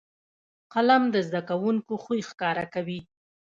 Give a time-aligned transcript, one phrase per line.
[0.73, 2.99] قلم د زده کوونکو خوی ښکاره کوي